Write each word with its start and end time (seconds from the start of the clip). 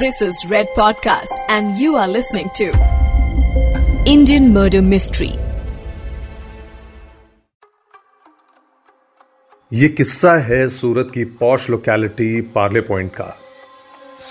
This 0.00 0.22
is 0.22 0.46
Red 0.48 0.68
Podcast, 0.76 1.38
and 1.50 1.76
you 1.76 1.96
are 1.96 2.08
listening 2.08 2.48
to 2.54 2.66
Indian 4.06 4.46
Murder 4.54 4.80
Mystery. 4.82 5.32
ये 9.70 9.88
किस्सा 9.88 10.32
है 10.46 10.68
सूरत 10.68 11.10
की 11.14 11.24
पॉश 11.40 11.68
लोकेलिटी 11.70 12.40
पार्ले 12.54 12.80
पॉइंट 12.88 13.10
का 13.14 13.26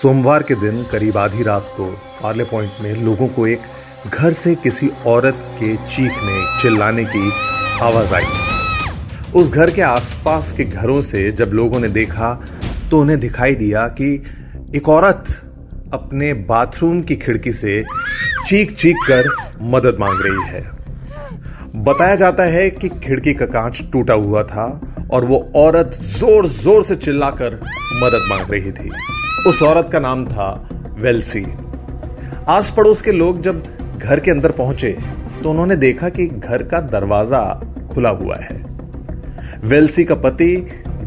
सोमवार 0.00 0.42
के 0.42 0.54
दिन 0.54 0.82
करीब 0.92 1.18
आधी 1.18 1.42
रात 1.42 1.72
को 1.76 1.86
पार्ले 2.22 2.44
पॉइंट 2.54 2.80
में 2.82 2.92
लोगों 3.04 3.28
को 3.36 3.46
एक 3.46 4.10
घर 4.10 4.32
से 4.42 4.54
किसी 4.64 4.88
औरत 5.06 5.46
के 5.60 5.76
चीखने 5.76 6.44
चिल्लाने 6.62 7.04
की 7.14 7.30
आवाज़ 7.84 8.14
आई 8.14 9.30
उस 9.40 9.50
घर 9.50 9.70
के 9.74 9.82
आसपास 9.92 10.52
के 10.56 10.64
घरों 10.64 11.00
से 11.12 11.30
जब 11.42 11.52
लोगों 11.60 11.80
ने 11.80 11.88
देखा 12.00 12.34
तो 12.90 13.00
उन्हें 13.00 13.20
दिखाई 13.20 13.54
दिया 13.54 13.86
कि 14.00 14.12
एक 14.76 14.88
औरत 14.88 15.24
अपने 15.92 16.32
बाथरूम 16.44 17.00
की 17.02 17.14
खिड़की 17.16 17.52
से 17.52 17.82
चीख 18.48 18.74
चीख 18.74 18.96
कर 19.08 19.28
मदद 19.72 19.96
मांग 20.00 20.20
रही 20.22 20.46
है। 20.48 20.62
बताया 21.84 22.14
जाता 22.16 22.44
है 22.44 22.68
कि 22.70 22.88
खिड़की 22.98 23.34
का 23.34 23.46
कांच 23.48 23.82
टूटा 23.92 24.14
हुआ 24.16 24.42
था 24.44 24.64
और 25.12 25.24
वो 25.24 25.38
औरत 25.56 25.98
ज़ोर 26.02 26.46
ज़ोर 26.48 26.82
से 26.82 26.96
चिल्लाकर 26.96 27.54
मदद 28.02 28.26
मांग 28.30 28.52
रही 28.52 28.72
थी। 28.72 28.90
उस 29.48 29.62
औरत 29.62 29.88
का 29.92 30.00
नाम 30.00 30.24
था 30.26 30.48
वेल्सी। 30.98 31.44
आस 32.48 32.72
पड़ोस 32.76 33.02
के 33.02 33.12
लोग 33.12 33.40
जब 33.42 33.62
घर 33.98 34.20
के 34.20 34.30
अंदर 34.30 34.50
पहुँचे 34.52 34.96
तो 35.42 35.50
उन्होंने 35.50 35.76
देखा 35.76 36.08
कि 36.08 36.26
घर 36.26 36.62
का 36.64 36.80
दरवाज़ा 36.80 37.44
खुला 37.92 38.10
हुआ 38.16 38.36
है। 38.40 38.60
वेल्सी 39.64 40.04
का 40.04 40.14
पति 40.16 40.54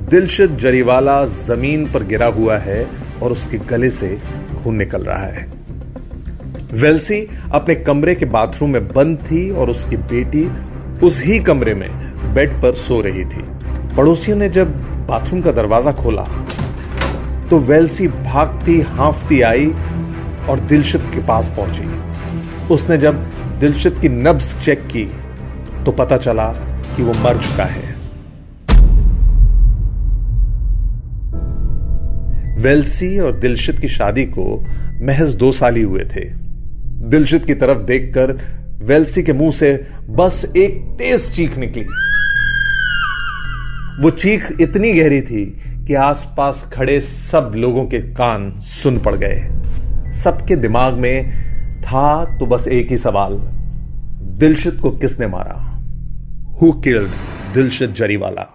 दिलशद 0.09 0.57
जरीवाला 0.57 1.25
ज़मीन 1.25 1.91
पर 1.91 2.03
गिरा 2.05 2.27
हुआ 2.31 2.57
है 2.59 2.85
और 3.23 3.31
उसके 3.31 3.57
गले 3.67 3.89
से 3.91 4.17
खून 4.65 4.75
निकल 4.75 5.03
रहा 5.03 5.25
है। 5.25 5.47
वेल्सी 6.73 7.19
अपने 7.53 7.73
कमरे 7.77 8.13
के 8.15 8.25
बाथरूम 8.27 8.69
में 8.69 8.87
बंद 8.87 9.17
थी 9.21 9.49
और 9.51 9.69
उसकी 9.69 9.97
बेटी 10.07 10.45
उस 11.03 11.21
ही 11.23 11.39
कमरे 11.41 11.73
में 11.73 11.89
बेड 12.33 12.61
पर 12.61 12.73
सो 12.75 12.99
रही 13.01 13.25
थी। 13.25 13.43
पड़ोसियों 13.95 14.37
ने 14.37 14.49
जब 14.49 14.71
बाथरूम 15.07 15.41
का 15.41 15.51
दरवाज़ा 15.51 15.91
खोला 15.93 16.23
तो 17.49 17.59
वेल्सी 17.61 18.07
भागती, 18.07 18.79
हाफती 18.81 19.41
आई 19.43 19.67
और 20.49 20.59
दिलशित 20.61 21.01
के 21.13 21.25
पास 21.27 21.53
पहुँची। 21.57 22.73
उसने 22.73 22.97
जब 22.97 23.23
दिलशित 23.59 23.99
की 24.01 24.09
नब्स 24.09 24.55
चेक 24.65 24.87
की 24.87 25.05
तो 25.85 25.91
पता 25.93 26.17
चला 26.17 26.47
कि 26.95 27.03
वो 27.03 27.13
मर 27.23 27.37
चुका 27.37 27.65
है। 27.65 27.84
वेल्सी 32.65 33.17
और 33.19 33.39
दिलशित 33.39 33.79
की 33.79 33.87
शादी 33.87 34.25
को 34.25 34.65
महज 35.01 35.33
दो 35.35 35.51
साल 35.51 35.75
ही 35.75 35.81
हुए 35.81 36.03
थे। 36.15 36.23
दिलशित 37.09 37.45
की 37.45 37.53
तरफ़ 37.53 37.79
देखकर 37.79 38.31
वेल्सी 38.83 39.23
के 39.23 39.33
मुँह 39.33 39.51
से 39.51 39.71
बस 40.09 40.53
एक 40.57 40.79
तेज 40.97 41.29
चीख 41.31 41.57
निकली। 41.57 41.83
वो 44.01 44.09
चीख 44.09 44.51
इतनी 44.61 44.93
गहरी 44.93 45.21
थी 45.21 45.45
कि 45.87 45.93
आसपास 45.93 46.69
खड़े 46.73 46.99
सब 47.01 47.51
लोगों 47.55 47.85
के 47.85 47.99
कान 47.99 48.51
सुन 48.59 48.99
पड़ 48.99 49.15
गए। 49.15 50.11
सबके 50.23 50.55
दिमाग 50.55 50.93
में 50.93 51.31
था 51.81 52.37
तो 52.39 52.45
बस 52.45 52.67
एक 52.67 52.91
ही 52.91 52.97
सवाल, 52.97 53.33
दिलशित 54.39 54.79
को 54.81 54.91
किसने 54.91 55.27
मारा? 55.27 55.61
Who 56.61 56.71
killed 56.71 57.09
Dilshad 57.53 57.91
Jariwala? 57.91 58.54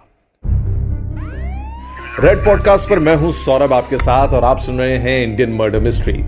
Red 2.23 2.37
podcast 2.37 2.89
पर 2.89 2.99
मैं 2.99 3.15
हूँ 3.15 3.31
सौरभ 3.31 3.73
आपके 3.73 3.97
साथ 3.97 4.27
और 4.27 4.43
आप 4.43 4.59
सुन 4.59 4.77
रहे 4.77 4.97
हैं 4.97 5.23
इंडियन 5.23 5.53
मर्डर 5.53 5.79
मिस्ट्री 5.79 6.23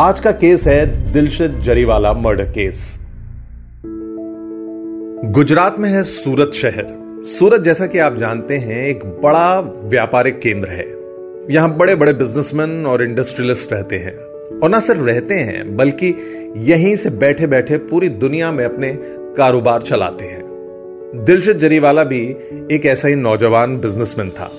आज 0.00 0.20
का 0.20 0.30
केस 0.30 0.66
है 0.66 1.12
दिलशद 1.12 1.58
जरीवाला 1.58 2.12
मर्डर 2.12 2.44
केस 2.44 3.00
गुजरात 5.24 5.78
में 5.78 5.90
है 5.90 6.02
सूरत 6.02 6.50
शहर। 6.54 6.86
सूरत 7.24 7.60
जैसा 7.60 7.86
कि 7.86 7.98
आप 7.98 8.16
जानते 8.16 8.56
हैं, 8.56 8.86
एक 8.86 9.04
बड़ा 9.04 9.60
व्यापारिक 9.84 10.40
केंद्र 10.40 10.68
है। 10.68 10.86
यहाँ 11.54 11.76
बड़े 11.76 11.94
बड़े 11.94 12.12
बिजनेसमैन 12.12 12.86
और 12.86 13.02
इंडस्ट्रियलिस्ट 13.02 13.72
रहते 13.72 13.96
हैं। 13.96 14.14
और 14.58 14.68
ना 14.68 14.80
सिर्फ़ 14.80 15.02
रहते 15.02 15.34
हैं, 15.34 15.76
बल्कि 15.76 16.14
यहीं 16.56 16.96
से 16.96 17.10
बैठे 17.10 17.46
बैठे 17.46 17.76
पूरी 17.76 18.08
दुनिया 18.08 18.52
में 18.52 18.64
अपने 18.64 18.98
कारोबार 19.36 19.82
चलाते 19.82 20.24
हैं। 20.24 20.42
दिलशद 21.14 21.58
जरीवाला 21.58 22.04
भी 22.04 22.22
एक 22.72 22.82
ऐसा 22.86 23.08
ही 23.08 23.14
नौजवान 23.14 23.80
बिजनेसमैन 23.80 24.30
था। 24.30 24.50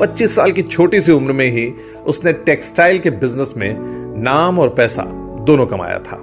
25 0.00 0.36
साल 0.36 0.52
की 0.52 0.62
छोटी 0.62 1.00
सी 1.00 1.12
उम्र 1.12 1.32
में 1.32 1.50
ही 1.50 1.72
उसने 2.06 2.32
टेक्सटाइल 2.32 2.98
के 2.98 3.10
बिज़नेस 3.10 3.54
में 3.56 3.76
नाम 4.22 4.58
और 4.58 4.68
पैसा 4.68 5.02
दोनों 5.40 5.66
कमाया 5.66 5.98
था। 5.98 6.16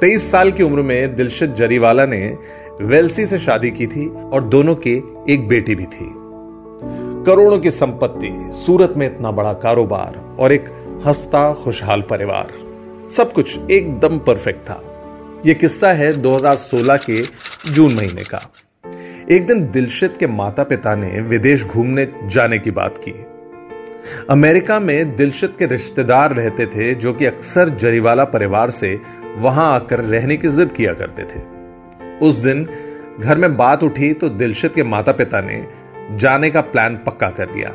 23 0.00 0.30
साल 0.30 0.52
की 0.52 0.62
उम्र 0.62 0.82
में 0.82 1.16
दिलशद 1.16 1.54
जरीवाला 1.54 2.06
ने 2.06 2.38
वेल्सी 2.80 3.26
से 3.26 3.38
शादी 3.38 3.70
की 3.70 3.86
थी 3.86 4.08
और 4.08 4.44
दोनों 4.44 4.74
की 4.74 5.14
एक 5.30 5.48
बेटी 5.48 5.74
भी 5.74 5.84
थी। 5.84 6.14
करोड़ों 7.26 7.58
की 7.58 7.70
संपत्ति, 7.70 8.50
सूरत 8.52 8.94
में 8.96 9.06
इतना 9.06 9.30
बड़ा 9.30 9.52
कारोबार 9.52 10.36
और 10.38 10.52
एक 10.52 10.64
हंसता, 11.06 11.54
खुशहाल 11.54 12.00
परिवार। 12.00 12.52
सब 13.10 13.32
कुछ 13.32 13.58
एकदम 13.70 14.18
परफेक्ट 14.18 14.60
था। 14.60 14.82
यह 15.46 15.54
किस्सा 15.54 15.92
है 15.92 16.12
2016 16.12 16.96
के 16.96 17.22
जून 17.72 17.94
महीने 17.94 18.22
का। 18.22 18.42
एक 19.30 19.46
दिन 19.46 19.70
दिलशित 19.70 20.16
के 20.16 20.26
माता 20.26 20.62
पिता 20.62 20.94
ने 20.94 21.20
विदेश 21.20 21.64
घूमने 21.64 22.12
जाने 22.24 22.58
की 22.58 22.70
बात 22.70 22.98
की। 22.98 23.12
अमेरिका 24.30 24.80
में 24.80 25.16
दिलशित 25.16 25.52
के 25.58 25.66
रिश्तेदार 25.66 26.32
रहते 26.32 26.66
थे, 26.66 26.94
जो 26.94 27.12
कि 27.12 27.26
अक्सर 27.26 27.68
जरीवाला 27.68 28.24
परिवार 28.24 28.70
से 28.70 29.00
वहाँ 29.36 29.74
आकर 29.74 30.00
रहने 30.00 30.36
की 30.36 30.48
जिद 30.48 30.72
किया 30.72 30.92
करते 30.92 31.22
थे। 31.22 31.42
उस 32.18 32.34
दिन 32.34 32.66
घर 33.20 33.38
में 33.38 33.56
बात 33.56 33.82
उठी 33.82 34.12
तो 34.12 34.28
दिलशित 34.28 34.74
के 34.74 34.82
माता 34.82 35.12
पिता 35.12 35.40
ने 35.40 35.66
जाने 36.10 36.50
का 36.50 36.60
प्लान 36.60 36.96
पक्का 36.96 37.28
कर 37.30 37.46
दिया। 37.46 37.70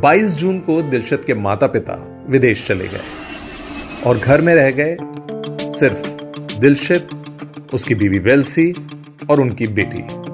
22 0.00 0.36
जून 0.36 0.58
को 0.58 0.82
दिलशित 0.82 1.24
के 1.24 1.34
माता 1.34 1.66
पिता 1.66 2.24
विदेश 2.28 2.66
चले 2.66 2.88
गए 2.88 3.00
और 4.06 4.18
घर 4.18 4.40
में 4.40 4.54
रह 4.54 4.70
गए 4.70 4.96
सिर्फ़ 5.70 6.06
दिलशित, 6.60 7.08
उसकी 7.74 7.94
बीवी 7.94 8.18
वेल्सी 8.18 8.72
और 9.30 9.40
उनकी 9.40 9.66
बेटी। 9.66 10.33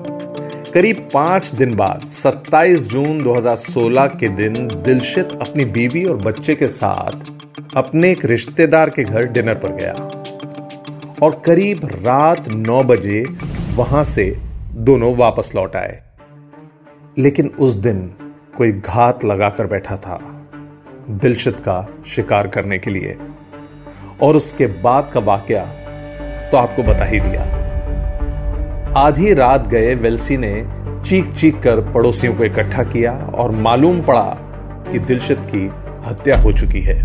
करीब 0.75 1.09
पाँच 1.15 1.55
दिन 1.55 1.75
बाद 1.77 2.07
27 2.09 2.89
जून 2.89 3.23
2016 3.23 4.07
के 4.07 4.29
दिन, 4.29 4.53
दिलशित 4.69 5.29
अपनी 5.33 5.65
बीवी 5.65 6.05
और 6.05 6.17
बच्चे 6.17 6.55
के 6.55 6.69
साथ 6.69 7.31
अपने 7.77 8.11
एक 8.11 8.25
रिश्तेदार 8.25 8.91
के 8.91 9.05
घर 9.05 9.25
डिनर 9.25 9.55
पर 9.55 9.69
गया। 9.69 9.93
और 11.23 11.43
करीब 11.47 11.81
रात 11.85 12.49
9 12.49 12.83
बजे 12.83 13.25
वहाँ 13.75 14.05
से 14.05 14.39
दोनों 14.75 15.17
वापस 15.17 15.53
लौट 15.55 15.77
आए। 15.77 16.03
लेकिन 17.19 17.49
उस 17.59 17.75
दिन 17.75 18.15
कोई 18.57 18.73
घात 18.73 19.25
लगाकर 19.25 19.67
बैठा 19.67 19.97
था, 19.97 20.49
दिलशित 21.11 21.61
का 21.61 21.89
शिकार 22.07 22.49
करने 22.49 22.79
के 22.79 22.91
लिए। 22.91 23.17
और 24.23 24.37
उसके 24.37 24.67
बाद 24.67 25.11
का 25.15 25.21
वाक्य 25.21 25.61
तो 26.51 26.57
आपको 26.57 26.83
बता 26.83 27.05
ही 27.05 27.21
दिया। 27.21 27.60
आधी 28.97 29.33
रात 29.35 29.67
गए 29.69 29.95
वेल्सी 29.95 30.37
ने 30.37 30.53
चीख 31.05 31.33
चीख 31.33 31.61
कर 31.63 31.81
पड़ोसियों 31.93 32.35
को 32.35 32.45
इकट्ठा 32.45 32.83
किया 32.83 33.13
और 33.35 33.51
मालूम 33.51 34.01
पड़ा 34.03 34.23
कि 34.93 34.99
दिलशद 34.99 35.47
की 35.55 35.71
हत्या 36.09 36.39
हो 36.41 36.53
चुकी 36.53 36.81
है। 36.81 36.99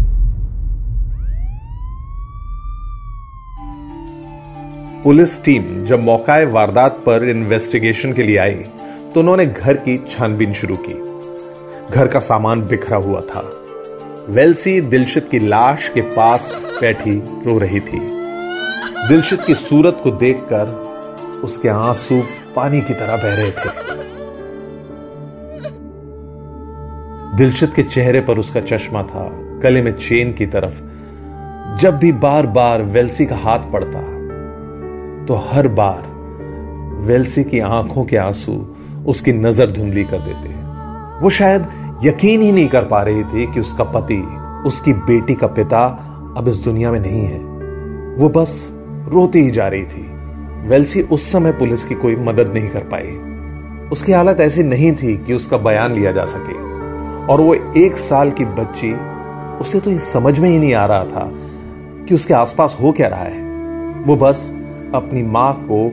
पुलिस 5.04 5.44
टीम 5.44 5.84
जब 5.86 6.04
मौकाए 6.04 6.46
वारदात 6.46 6.98
पर 7.06 7.28
इन्वेस्टिगेशन 7.30 8.14
के 8.14 8.24
लिए 8.24 8.38
आई 8.38 8.56
तो 9.14 9.20
उन्होंने 9.20 9.46
घर 9.46 9.74
की 9.74 9.98
छानबीन 10.10 10.54
शुरू 10.54 10.78
की। 10.80 10.94
घर 11.94 12.08
का 12.08 12.20
सामान 12.20 12.62
बिखरा 12.62 12.98
हुआ 12.98 13.22
था। 13.22 13.50
वेल्सी 14.30 14.80
दिलशित 14.82 15.28
की 15.32 15.40
लाश 15.40 15.90
के 15.90 16.02
पास 16.02 16.52
बैठी 16.82 17.16
रो 17.46 17.58
रही 17.58 17.80
थी। 17.80 18.00
दिलशित 19.08 19.42
की 19.42 19.56
सूरत 19.56 20.02
को 20.04 20.12
देखकर 20.12 20.95
उसके 21.44 21.70
आँसू 21.70 22.22
पानी 22.56 22.82
की 22.82 22.94
तरह 22.94 23.18
बह 23.18 23.36
रहे 23.36 23.52
थे। 23.52 23.70
दिलशद 27.38 27.74
के 27.74 27.84
चेहरे 27.84 28.22
पर 28.22 28.40
उसका 28.40 28.62
चश्मा 28.62 29.04
था, 29.04 29.30
गले 29.64 29.82
में 29.82 29.92
चेन 29.92 30.34
की 30.34 30.46
तरफ़। 30.46 30.82
जब 31.82 31.98
भी 31.98 32.12
बार 32.12 32.48
बार 32.48 32.84
वेल्सी 32.84 33.26
का 33.26 33.36
हाथ 33.36 33.72
पड़ता 33.72 34.00
तो 35.26 35.36
हर 35.46 35.68
बार 35.68 36.04
वेल्सी 37.06 37.44
की 37.44 37.60
आँखों 37.60 38.04
के 38.06 38.18
आँसू 38.18 38.54
उसकी 39.08 39.34
नज़र 39.34 39.72
धुंधली 39.72 40.04
कर 40.04 40.20
देते। 40.20 40.50
वो 41.22 41.30
शायद 41.30 41.68
यकीन 42.04 42.42
ही 42.42 42.52
नहीं 42.52 42.68
कर 42.68 42.86
पा 42.86 43.02
रही 43.04 43.24
थी 43.24 43.52
कि 43.54 43.60
उसका 43.60 43.84
पति, 43.84 44.22
उसकी 44.66 44.94
बेटी 44.94 45.36
का 45.36 45.48
पिता 45.50 45.86
अब 46.38 46.48
इस 46.48 46.56
दुनिया 46.56 46.92
में 46.92 47.00
नहीं 47.00 47.22
है। 47.22 47.40
वो 48.16 48.30
बस 48.30 48.72
रोती 49.08 49.40
ही 49.40 49.52
जा 49.52 49.68
रही 49.68 49.86
थी। 49.86 50.15
वेल्सी 50.66 51.02
उस 51.02 51.32
समय 51.32 51.52
पुलिस 51.52 51.84
की 51.84 51.96
कोई 51.96 52.16
मदद 52.16 52.54
नहीं 52.54 52.70
कर 52.70 52.84
पाई। 52.84 53.90
उसकी 53.90 54.12
हालत 54.12 54.40
ऐसी 54.42 54.64
नहीं 54.64 54.92
थी 54.94 55.18
कि 55.18 55.34
उसका 55.34 55.58
बयान 55.58 55.94
लिया 55.94 56.12
जा 56.12 56.26
सके। 56.26 56.54
और 57.26 57.42
वो 57.42 57.54
एक 57.78 57.98
साल 57.98 58.32
की 58.32 58.46
बच्ची, 58.46 58.94
उसे 59.62 59.80
तो 59.80 59.98
समझ 59.98 60.40
में 60.40 60.50
ही 60.50 60.60
नहीं 60.60 60.74
आ 60.74 60.86
रहा 60.86 61.06
था 61.06 61.32
कि 62.08 62.16
उसके 62.16 62.34
आसपास 62.34 62.78
हो 62.82 62.92
क्या 62.92 63.08
रहा 63.08 63.24
है। 63.24 63.44
वो 64.04 64.16
बस 64.16 64.54
अपनी 64.96 65.24
माँ 65.24 65.54
को 65.72 65.86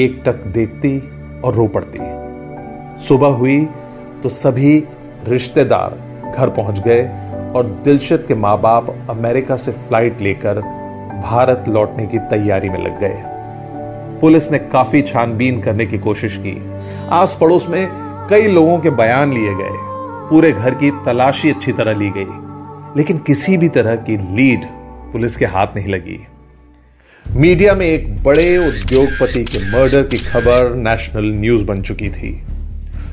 एक 0.00 0.22
टक 0.26 0.34
देखती 0.34 0.98
और 1.40 1.54
रो 1.54 1.66
पड़ती। 1.66 1.98
सुबह 3.04 3.28
हुई 3.28 3.68
तो 4.22 4.28
सभी 4.28 4.84
रिश्तेदार 5.28 5.98
घर 6.36 6.50
पहुँच 6.50 6.78
गए 6.78 7.02
और 7.56 7.80
दिलशद 7.84 8.24
के 8.28 8.34
माँ 8.34 8.60
बाप 8.60 9.06
अमेरिका 9.10 9.56
से 9.56 9.72
फ़्लाइट 9.72 10.20
लेकर 10.20 10.60
भारत 11.22 11.64
लौटने 11.68 12.06
की 12.06 12.18
तैयारी 12.18 12.68
में 12.68 12.84
लग 12.84 13.00
गए। 13.00 13.31
पुलिस 14.22 14.52
ने 14.52 14.58
काफ़ी 14.58 15.02
छानबीन 15.02 15.60
करने 15.60 15.86
की 15.86 15.98
कोशिश 15.98 16.36
की। 16.36 16.62
आस 17.10 17.38
पड़ोस 17.40 17.68
में 17.68 17.88
कई 18.30 18.48
लोगों 18.48 18.78
के 18.78 18.90
बयान 18.90 19.32
लिए 19.32 19.54
गए। 19.54 19.70
पूरे 20.30 20.52
घर 20.52 20.74
की 20.74 20.90
तलाशी 20.90 21.50
अच्छी 21.50 21.72
तरह 21.72 21.92
ली 21.92 22.10
गई। 22.10 22.26
लेकिन 22.96 23.18
किसी 23.18 23.56
भी 23.56 23.68
तरह 23.68 23.96
की 23.96 24.16
लीड 24.36 24.64
पुलिस 25.12 25.36
के 25.36 25.44
हाथ 25.44 25.66
नहीं 25.76 25.88
लगी। 25.88 26.26
मीडिया 27.36 27.74
में 27.74 27.86
एक 27.86 28.22
बड़े 28.22 28.56
उद्योगपति 28.58 29.44
के 29.44 29.72
मर्डर 29.72 30.02
की 30.02 30.18
खबर 30.18 30.74
नेशनल 30.74 31.24
न्यूज़ 31.24 31.64
बन 31.64 31.82
चुकी 31.82 32.10
थी। 32.10 32.42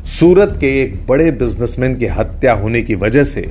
सूरत 0.05 0.57
के 0.59 0.81
एक 0.81 1.07
बड़े 1.07 1.31
बिजनेसमैन 1.31 1.95
की 1.95 2.05
हत्या 2.05 2.53
होने 2.53 2.81
की 2.81 2.95
वजह 2.95 3.23
से 3.23 3.41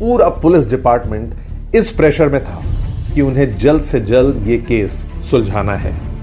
पूरा 0.00 0.28
पुलिस 0.28 0.70
डिपार्टमेंट 0.70 1.34
इस 1.74 1.90
प्रेशर 1.90 2.28
में 2.28 2.44
था 2.44 2.62
कि 3.14 3.20
उन्हें 3.20 3.56
जल्द 3.56 3.82
से 3.82 4.00
जल्द 4.00 4.48
ये 4.48 4.56
केस 4.56 5.06
सुलझाना 5.30 5.74
है। 5.74 6.15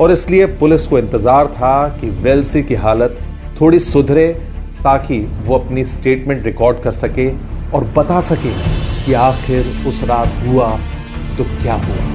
और 0.00 0.12
इसलिए 0.12 0.46
पुलिस 0.58 0.86
को 0.86 0.98
इंतज़ार 0.98 1.46
था 1.46 1.88
कि 2.00 2.10
वेल्सी 2.22 2.62
की 2.62 2.74
हालत 2.76 3.18
थोड़ी 3.60 3.78
सुधरे 3.78 4.28
ताकि 4.84 5.18
वो 5.44 5.58
अपनी 5.58 5.84
स्टेटमेंट 5.84 6.44
रिकॉर्ड 6.44 6.82
कर 6.82 6.92
सके 6.92 7.30
और 7.70 7.84
बता 7.96 8.20
सके 8.20 8.52
कि 9.04 9.12
आखिर 9.12 9.66
उस 9.88 10.02
रात 10.04 10.46
हुआ 10.46 10.68
तो 11.38 11.44
क्या 11.62 11.74
हुआ। 11.74 12.14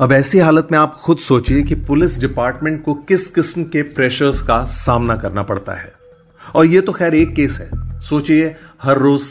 अब 0.00 0.12
ऐसी 0.12 0.38
हालत 0.38 0.68
में 0.72 0.78
आप 0.78 1.00
खुद 1.04 1.18
सोचिए 1.18 1.62
कि 1.62 1.74
पुलिस 1.88 2.20
डिपार्टमेंट 2.20 2.82
को 2.84 2.94
किस 3.08 3.26
किस्म 3.28 3.64
के 3.64 3.82
प्रेशर्स 3.82 4.40
का 4.42 4.64
सामना 4.66 5.16
करना 5.16 5.42
पड़ता 5.42 5.72
है। 5.72 5.92
और 6.54 6.66
यह 6.66 6.80
तो 6.80 6.92
खैर 6.92 7.14
एक 7.14 7.34
केस 7.34 7.58
है। 7.60 8.00
सोचिए, 8.00 8.54
हर 8.82 8.98
रोज 8.98 9.22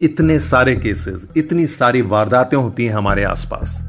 इतने 0.00 0.38
सारे 0.40 0.74
केसेस 0.76 1.26
इतनी 1.36 1.66
सारी 1.68 2.02
वारदातें 2.02 2.56
होती 2.56 2.84
हैं 2.84 2.94
हमारे 2.94 3.24
आसपास। 3.24 3.80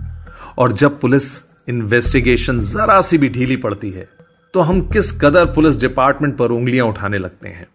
और 0.58 0.72
जब 0.72 1.00
पुलिस 1.00 1.24
इन्वेस्टिगेशन 1.70 2.60
जरा 2.60 3.02
सी 3.02 3.18
भी 3.18 3.30
ढीली 3.30 3.56
पड़ती 3.56 3.90
है 3.90 4.10
तो 4.54 4.60
हम 4.60 4.82
किस 4.82 5.12
कदर 5.12 5.46
पुलिस 5.46 5.80
डिपार्टमेंट 5.80 6.38
पर 6.38 6.52
उंगलियाँ 6.52 6.86
उठाने 6.86 7.18
लगते 7.18 7.50
हैं? 7.50 7.68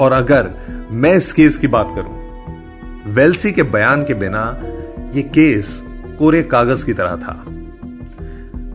और 0.00 0.12
अगर 0.12 0.50
मैं 0.90 1.14
इस 1.14 1.32
केस 1.32 1.58
की 1.58 1.66
बात 1.66 1.92
करूँ 1.94 2.26
वेल्सी 3.14 3.52
के 3.52 3.62
बयान 3.62 4.04
के 4.04 4.14
बिना 4.14 4.62
यह 5.14 5.22
केस 5.22 5.82
कोरे 6.18 6.42
कागज़ 6.42 6.84
की 6.86 6.92
तरह 6.92 7.16
था। 7.16 7.44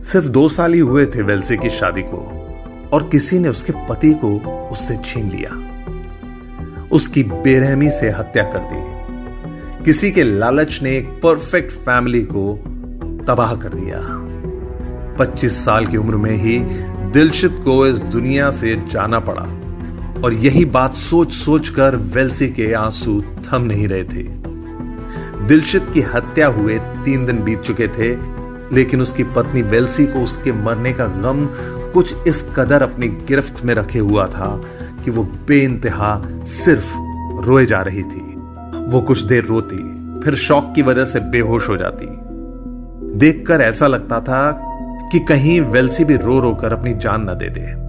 सिर्फ़ 0.02 0.26
दो 0.26 0.48
साल 0.48 0.72
ही 0.72 0.80
हुए 0.80 1.06
थे 1.06 1.22
वेल्सी 1.22 1.56
की 1.56 1.70
शादी 1.70 2.02
को, 2.02 2.20
और 2.92 3.08
किसी 3.08 3.38
ने 3.38 3.48
उसके 3.48 3.72
पति 3.88 4.12
को 4.12 4.38
उससे 4.72 4.96
छीन 4.96 5.30
लिया। 5.30 5.52
उसकी 6.92 7.22
बेरहमी 7.22 7.90
से 7.90 8.10
हत्या 8.10 8.44
कर 8.44 8.58
दी। 8.58 9.84
किसी 9.84 10.10
के 10.10 10.24
लालच 10.24 10.82
ने 10.82 10.96
एक 10.96 11.08
परफेक्ट 11.08 11.72
फैमिली 11.72 12.22
को 12.22 12.71
तबाह 13.26 13.54
कर 13.56 13.68
दिया। 13.68 13.98
25 15.18 15.64
साल 15.64 15.86
की 15.86 15.96
उम्र 15.96 16.16
में 16.16 16.36
ही 16.36 16.58
दिलशित 17.10 17.56
को 17.64 17.86
इस 17.86 18.02
दुनिया 18.02 18.50
से 18.50 18.76
जाना 18.88 19.20
पड़ा 19.20 19.42
और 20.24 20.34
यही 20.34 20.64
बात 20.64 20.94
सोच 20.94 21.32
सोच 21.32 21.68
कर 21.68 21.96
वेल्सी 21.96 22.48
के 22.48 22.72
आँसू 22.72 23.20
थम 23.20 23.62
नहीं 23.62 23.88
रहे 23.88 24.04
थे। 24.04 24.22
दिलशित 25.46 25.86
की 25.94 26.00
हत्या 26.00 26.46
हुए 26.46 26.78
तीन 26.78 27.26
दिन 27.26 27.42
बीत 27.42 27.60
चुके 27.60 27.88
थे, 27.88 28.16
लेकिन 28.74 29.00
उसकी 29.00 29.24
पत्नी 29.24 29.62
वेल्सी 29.62 30.06
को 30.06 30.18
उसके 30.18 30.52
मरने 30.52 30.92
का 30.92 31.06
गम 31.06 31.46
कुछ 31.92 32.14
इस 32.26 32.50
कदर 32.56 32.82
अपनी 32.82 33.08
गिरफ्त 33.08 33.64
में 33.64 33.74
रखे 33.74 33.98
हुआ 33.98 34.26
था 34.26 34.60
कि 35.04 35.10
वो 35.10 35.22
बेइंतहा 35.22 36.22
सिर्फ़ 36.44 36.92
रोए 37.44 37.66
जा 37.66 37.80
रही 37.80 38.02
थी। 38.02 38.20
वो 38.86 39.00
कुछ 39.00 39.20
देर 39.20 39.44
रोती, 39.44 39.76
फिर 40.20 40.34
शौक 40.34 40.72
की 40.74 40.82
वजह 40.82 41.04
से 41.04 41.20
बेहोश 41.20 41.68
हो 41.68 41.76
जाती। 41.76 42.06
देखकर 43.14 43.60
ऐसा 43.60 43.86
लगता 43.86 44.20
था 44.20 44.68
कि 45.12 45.18
कहीं 45.18 45.60
वेल्सी 45.60 46.04
भी 46.04 46.16
रो 46.16 46.40
रो 46.40 46.54
कर 46.54 46.72
अपनी 46.72 46.94
जान 46.94 47.30
न 47.30 47.34
दे 47.34 47.48
दे। 47.48 47.82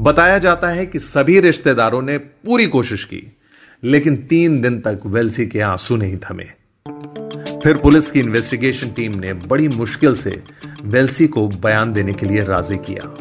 बताया 0.00 0.38
जाता 0.38 0.68
है 0.68 0.86
कि 0.86 0.98
सभी 0.98 1.40
रिश्तेदारों 1.40 2.02
ने 2.02 2.18
पूरी 2.18 2.66
कोशिश 2.66 3.04
की, 3.04 3.36
लेकिन 3.84 4.16
तीन 4.16 4.60
दिन 4.60 4.80
तक 4.80 5.00
वेल्सी 5.06 5.46
के 5.46 5.60
आँसू 5.60 5.96
नहीं 5.96 6.16
थमे। 6.16 6.44
फिर 7.62 7.76
पुलिस 7.76 8.10
की 8.10 8.20
इन्वेस्टिगेशन 8.20 8.88
टीम 8.88 9.12
ने 9.12 9.32
बड़ी 9.32 9.68
मुश्किल 9.68 10.14
से 10.14 10.42
वेल्सी 10.82 11.26
को 11.26 11.48
बयान 11.48 11.92
देने 11.92 12.12
के 12.12 12.26
लिए 12.26 12.44
राज़ी 12.44 12.76
किया। 12.76 13.16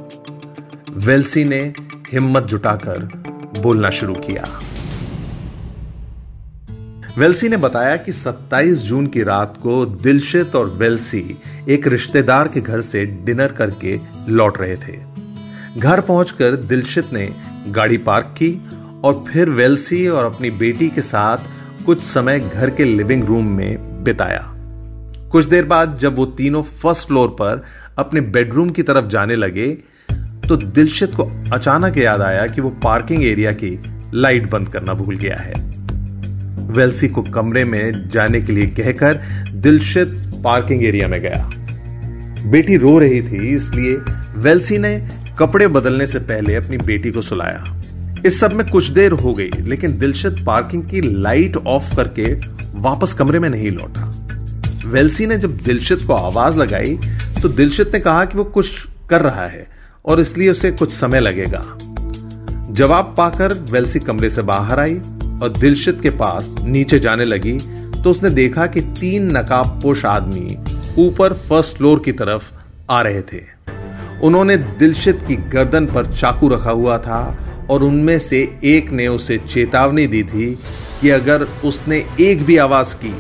वेल्सी 0.90 1.44
ने 1.44 1.74
हिम्मत 2.12 2.44
जुटाकर 2.44 3.00
बोलना 3.62 3.90
शुरू 3.90 4.14
किया। 4.14 4.46
वेल्सी 7.18 7.50
ने 7.50 7.58
बताया 7.58 7.96
कि 7.96 8.12
27 8.12 8.80
जून 8.82 9.08
की 9.08 9.24
रात 9.24 9.58
को 9.64 9.86
दिलशित 9.86 10.56
और 10.56 10.70
वेल्सी 10.70 11.38
एक 11.70 11.88
रिश्तेदार 11.88 12.48
के 12.48 12.62
घर 12.62 12.82
से 12.82 13.06
डिनर 13.06 13.48
करके 13.48 14.00
लौट 14.30 14.58
रहे 14.62 14.76
थे। 14.78 14.98
घर 15.78 16.02
पहुंचकर 16.02 16.56
दिलशित 16.56 17.14
ने 17.14 17.30
गाड़ी 17.68 17.98
पार्क 17.98 18.26
की 18.26 18.52
और 19.04 19.24
फिर 19.32 19.50
वेल्सी 19.50 20.08
और 20.08 20.26
अपनी 20.26 20.52
बेटी 20.52 20.90
के 20.90 21.02
साथ 21.02 21.38
कुछ 21.86 22.02
समय 22.02 22.40
घर 22.40 22.70
के 22.70 22.84
लिविंग 22.84 23.24
रूम 23.24 23.48
में 23.48 24.04
बिताया। 24.04 24.50
कुछ 25.32 25.46
देर 25.46 25.66
बाद 25.66 25.98
जब 25.98 26.16
वो 26.16 26.26
तीनों 26.26 26.64
फ़र्स्ट 26.64 27.08
फ्लोर 27.08 27.28
पर 27.28 27.64
अपने 27.98 28.22
बेडरूम 28.22 28.70
की 28.70 28.84
तरफ़ 28.84 29.06
जाने 29.06 29.36
लगे 29.36 29.68
तो 30.48 30.56
दिलशित 30.56 31.16
को 31.16 31.24
अचानक 31.54 31.98
याद 31.98 32.22
आया 32.22 32.48
कि 32.48 32.62
वो 32.62 32.70
पार्किंग 32.84 33.24
एरिया 33.24 33.52
की 33.52 33.80
लाइट 34.14 34.50
बंद 34.50 34.70
करना 34.70 34.94
भूल 34.94 35.18
गया 35.18 35.38
है। 35.38 35.83
वेल्सी 36.68 37.08
को 37.08 37.22
कमरे 37.24 37.64
में 37.66 38.10
जाने 38.10 38.42
के 38.42 38.54
लिए 38.54 38.68
कहकर 38.70 39.22
दिलशित 39.54 40.14
पार्किंग 40.44 40.84
एरिया 40.84 41.08
में 41.08 41.20
गया। 41.22 41.50
बेटी 42.46 42.78
रो 42.78 42.98
रही 43.00 43.22
थी, 43.22 43.48
इसलिए 43.56 43.96
वेल्सी 44.38 44.78
ने 44.78 44.96
कपड़े 45.40 45.68
बदलने 45.68 46.08
से 46.08 46.20
पहले 46.22 46.56
अपनी 46.56 46.78
बेटी 46.78 47.12
को 47.12 47.22
सुलाया। 47.22 47.82
इस 48.26 48.40
सब 48.40 48.54
में 48.54 48.68
कुछ 48.70 48.88
देर 48.88 49.12
हो 49.12 49.34
गई, 49.34 49.50
लेकिन 49.60 49.98
दिलशद 50.00 50.44
पार्किंग 50.48 50.84
की 50.84 51.02
लाइट 51.22 51.58
ऑफ़ 51.58 51.96
करके 51.96 52.34
वापस 52.80 53.14
कमरे 53.14 53.40
में 53.40 53.50
नहीं 53.50 53.72
लौटा। 53.72 54.10
वेल्सी 54.86 55.26
ने 55.26 55.38
जब 55.38 55.58
दिलशद 55.58 56.06
को 56.08 56.14
आवाज़ 56.14 56.58
लगाई 56.58 56.98
तो 57.42 57.50
दिलशद 57.50 57.92
ने 57.94 58.00
कहा 58.00 58.26
कि 58.26 58.38
वो 58.38 58.44
कुछ 58.44 58.70
कर 59.10 59.22
रहा 59.22 59.48
है, 59.48 59.68
और 60.06 60.20
इसलिए 60.20 60.50
उसे 60.50 60.72
कुछ 60.72 60.94
समय 60.94 61.20
लगेगा। 61.20 61.64
जवाब 62.72 63.14
पाकर 63.18 63.54
वेल्सी 63.72 64.00
कमरे 64.00 64.30
से 64.30 64.42
बाहर 64.42 64.80
आई 64.80 65.00
और 65.44 65.50
दिलशद 65.50 66.00
के 66.02 66.10
पास 66.10 66.56
नीचे 66.64 67.00
जाने 67.00 67.24
लगी 67.24 67.58
तो 67.94 68.12
उसने 68.12 68.30
देखा 68.30 68.66
कि 68.68 68.82
तीन 69.00 69.26
नकाब 69.38 69.80
पोश 69.84 70.06
आदमी 70.06 70.58
ऊपर 70.98 71.34
फ़र्स्ट 71.50 71.78
फ्लोर 71.78 72.00
की 72.00 72.12
तरफ़ 72.12 72.52
आ 72.92 73.02
रहे 73.02 73.22
थे। 73.24 73.42
उन्होंने 74.24 74.58
दिलशद 74.80 75.24
की 75.28 75.36
गर्दन 75.52 75.86
पर 75.86 76.06
चाकू 76.16 76.48
रखा 76.50 76.72
हुआ 76.72 76.98
था 76.98 77.20
और 77.70 77.84
उनमें 77.84 78.18
से 78.20 78.40
एक 78.66 78.92
ने 78.92 79.08
उसे 79.08 79.38
चेतावनी 79.38 80.06
दी 80.08 80.24
थी 80.24 80.52
कि 81.02 81.10
अगर 81.10 81.44
उसने 81.66 82.04
एक 82.20 82.44
भी 82.44 82.58
आवाज़ 82.58 82.96
की 82.96 83.16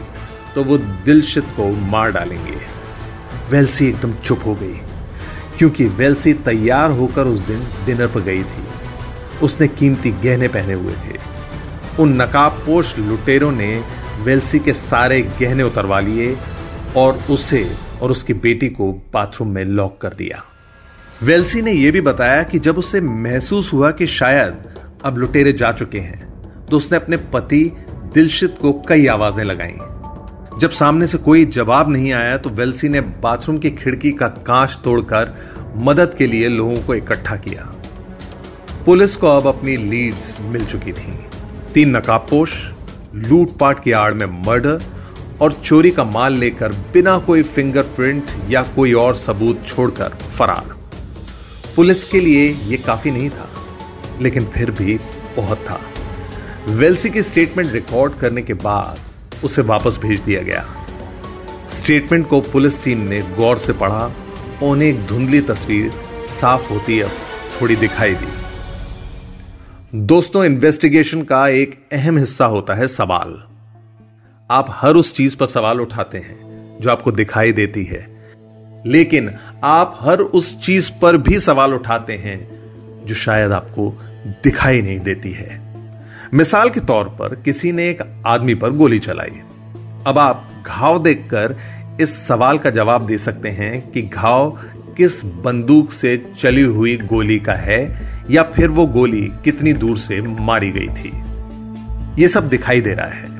तो 0.55 0.63
वो 0.63 0.77
दिलशित 0.77 1.45
को 1.55 1.69
मार 1.87 2.11
डालेंगे। 2.11 2.57
वेल्सी 3.51 3.87
एकदम 3.87 4.13
चुप 4.25 4.45
हो 4.45 4.55
गई, 4.55 4.79
क्योंकि 5.57 5.85
वेल्सी 5.93 6.33
तैयार 6.45 6.91
होकर 6.91 7.27
उस 7.27 7.39
दिन 7.39 7.67
डिनर 7.85 8.07
पर 8.07 8.21
गई 8.21 8.43
थी। 8.43 8.65
उसने 9.43 9.67
कीमती 9.69 10.11
गहने 10.23 10.47
पहने 10.47 10.73
हुए 10.73 10.93
थे। 10.93 11.17
उन 11.99 12.13
नकाबपोश 12.21 12.97
लुटेरों 12.99 13.51
ने 13.51 13.83
वेल्सी 14.19 14.59
के 14.59 14.73
सारे 14.73 15.21
गहने 15.39 15.63
उतरवा 15.63 15.99
लिए 15.99 16.35
और 16.97 17.19
उसे 17.29 17.65
और 18.01 18.11
उसकी 18.11 18.33
बेटी 18.35 18.67
को 18.69 18.91
बाथरूम 19.13 19.49
में 19.49 19.63
लॉक 19.65 19.97
कर 20.01 20.13
दिया। 20.13 20.43
वेल्सी 21.23 21.61
ने 21.61 21.71
यह 21.71 21.91
भी 21.91 22.01
बताया 22.01 22.41
कि 22.43 22.59
जब 22.59 22.77
उसे 22.77 23.01
महसूस 23.01 23.71
हुआ 23.73 23.91
कि 23.91 24.07
शायद 24.07 24.63
अब 25.05 25.17
लुटेरे 25.17 25.53
जा 25.53 25.71
चुके 25.71 25.99
हैं 25.99 26.65
तो 26.65 26.77
उसने 26.77 26.97
अपने 26.97 27.17
पति 27.33 27.63
दिलशित 28.13 28.55
को 28.61 28.73
कई 28.87 29.05
आवाज़ें 29.07 29.43
लगाई। 29.43 29.75
जब 30.59 30.69
सामने 30.71 31.07
से 31.07 31.17
कोई 31.17 31.45
जवाब 31.47 31.89
नहीं 31.89 32.11
आया 32.13 32.37
तो 32.37 32.49
वेल्सी 32.51 32.89
ने 32.89 33.01
बाथरूम 33.01 33.57
की 33.57 33.71
खिड़की 33.73 34.11
का 34.11 34.27
कांच 34.47 34.79
तोड़कर 34.83 35.35
मदद 35.83 36.15
के 36.17 36.27
लिए 36.27 36.49
लोगों 36.49 36.75
को 36.85 36.95
इकट्ठा 36.95 37.35
किया। 37.37 37.69
पुलिस 38.85 39.15
को 39.15 39.27
अब 39.27 39.47
अपनी 39.47 39.77
लीड्स 39.77 40.37
मिल 40.41 40.65
चुकी 40.65 40.91
थी। 40.91 41.17
तीन 41.73 41.95
नकाबपोश, 41.95 42.51
लूटपाट 43.15 43.83
की 43.83 43.91
आड़ 43.91 44.13
में 44.13 44.25
मर्डर 44.47 44.83
और 45.41 45.53
चोरी 45.53 45.91
का 45.91 46.03
माल 46.03 46.33
लेकर 46.33 46.71
बिना 46.93 47.17
कोई 47.19 47.43
फिंगरप्रिंट 47.43 48.31
या 48.49 48.61
कोई 48.75 48.93
और 48.93 49.15
सबूत 49.15 49.63
छोड़कर 49.67 50.09
फरार। 50.37 50.75
पुलिस 51.75 52.03
के 52.09 52.19
लिए 52.19 52.49
यह 52.49 52.83
काफ़ी 52.85 53.11
नहीं 53.11 53.29
था, 53.29 53.49
लेकिन 54.21 54.45
फिर 54.45 54.71
भी 54.71 54.99
बहुत 55.37 55.65
था। 55.69 55.79
वेल्सी 56.69 57.09
की 57.09 57.23
स्टेटमेंट 57.23 57.71
रिकॉर्ड 57.71 58.13
करने 58.13 58.41
के 58.41 58.53
बाद 58.53 58.99
उसे 59.43 59.61
वापस 59.61 59.97
भेज 59.97 60.19
दिया 60.19 60.41
गया। 60.41 60.65
स्टेटमेंट 61.73 62.27
को 62.29 62.41
पुलिस 62.41 62.83
टीम 62.83 62.99
ने 62.99 63.21
गौर 63.37 63.57
से 63.57 63.73
पढ़ा 63.73 64.11
उन्हें 64.63 64.89
एक 64.89 65.05
धुंधली 65.05 65.41
तस्वीर 65.41 65.91
साफ़ 66.39 66.71
होती 66.73 66.99
अब 66.99 67.11
थोड़ी 67.61 67.75
दिखाई 67.75 68.13
दी। 68.13 68.42
दोस्तों 69.95 70.45
इन्वेस्टिगेशन 70.45 71.21
का 71.21 71.47
एक 71.47 71.87
अहम 71.93 72.17
हिस्सा 72.17 72.45
होता 72.45 72.73
है 72.73 72.87
सवाल। 72.87 73.43
आप 74.51 74.65
हर 74.69 74.93
उस 74.93 75.15
चीज़ 75.15 75.37
पर 75.37 75.45
सवाल 75.45 75.81
उठाते 75.81 76.17
हैं, 76.17 76.39
जो 76.81 76.91
आपको 76.91 77.11
दिखाई 77.11 77.51
देती 77.51 77.83
है। 77.83 78.07
लेकिन 78.85 79.31
आप 79.63 79.99
हर 80.01 80.19
उस 80.19 80.65
चीज़ 80.65 80.91
पर 81.01 81.17
भी 81.17 81.39
सवाल 81.39 81.73
उठाते 81.73 82.13
हैं, 82.13 82.49
जो 83.05 83.15
शायद 83.15 83.51
आपको 83.51 83.97
दिखाई 84.43 84.81
नहीं 84.81 84.99
देती 84.99 85.31
है। 85.31 85.61
मिसाल 86.33 86.69
के 86.69 86.79
तौर 86.79 87.05
पर 87.05 87.35
किसी 87.35 87.71
ने 87.71 87.89
एक 87.89 88.23
आदमी 88.27 88.55
पर 88.55 88.69
गोली 88.69 88.99
चलाई। 88.99 89.41
अब 90.07 90.15
आप 90.19 90.63
घाव 90.67 91.03
देखकर 91.03 91.57
इस 92.01 92.27
सवाल 92.27 92.57
का 92.57 92.69
जवाब 92.69 93.05
दे 93.05 93.17
सकते 93.17 93.49
हैं 93.49 93.91
कि 93.91 94.01
घाव 94.01 94.59
किस 94.97 95.25
बंदूक 95.25 95.91
से 95.91 96.31
चली 96.39 96.61
हुई 96.61 96.97
गोली 96.97 97.39
का 97.39 97.53
है 97.53 98.12
या 98.31 98.43
फिर 98.43 98.67
वो 98.67 98.85
गोली 98.85 99.31
कितनी 99.43 99.73
दूर 99.73 99.97
से 99.97 100.21
मारी 100.21 100.71
गई 100.71 100.87
थी। 100.87 101.23
ये 102.21 102.27
सब 102.27 102.49
दिखाई 102.49 102.81
दे 102.81 102.93
रहा 102.93 103.07
है। 103.07 103.33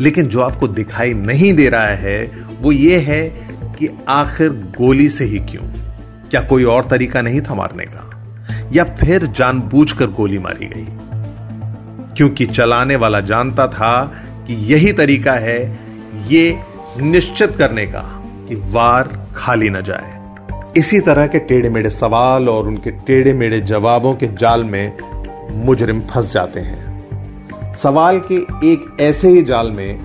लेकिन 0.00 0.28
जो 0.28 0.40
आपको 0.40 0.68
दिखाई 0.68 1.14
नहीं 1.14 1.54
दे 1.54 1.68
रहा 1.68 1.86
है, 1.86 2.44
वो 2.60 2.72
ये 2.72 2.98
है 2.98 3.28
कि 3.78 3.88
आखिर 4.08 4.48
गोली 4.50 5.08
से 5.08 5.24
ही 5.24 5.38
क्यों? 5.38 5.62
क्या 6.30 6.40
कोई 6.40 6.64
और 6.64 6.84
तरीका 6.84 7.22
नहीं 7.22 7.40
था 7.40 7.54
मारने 7.54 7.84
का? 7.84 8.08
या 8.72 8.84
फिर 8.84 9.26
जानबूझकर 9.26 10.06
गोली 10.06 10.38
मारी 10.38 10.66
गई? 10.66 10.86
क्योंकि 12.16 12.46
चलाने 12.46 12.96
वाला 12.96 13.20
जानता 13.20 13.66
था 13.66 14.04
कि 14.46 14.54
यही 14.54 14.92
तरीका 14.92 15.32
है, 15.32 15.78
ये 16.28 16.58
निश्चित 17.00 17.56
करने 17.56 17.86
का 17.86 18.22
कि 18.48 18.54
वार 18.54 19.26
खाली 19.36 19.70
न 19.70 19.80
जाए। 19.80 20.11
इसी 20.76 21.00
तरह 21.00 21.26
के 21.26 21.38
टेढ़े 21.38 21.68
मेढ़े 21.68 21.90
सवाल 21.90 22.48
और 22.48 22.66
उनके 22.66 22.90
टेढ़े 22.90 23.32
मेढ़े 23.32 23.60
जवाबों 23.60 24.14
के 24.14 24.26
जाल 24.26 24.64
में 24.64 24.98
मुजरिम 25.64 26.00
फंस 26.00 26.32
जाते 26.32 26.60
हैं। 26.60 27.74
सवाल 27.74 28.20
के 28.32 28.34
एक 28.72 28.96
ऐसे 29.00 29.28
ही 29.28 29.42
जाल 29.42 29.70
में 29.70 29.98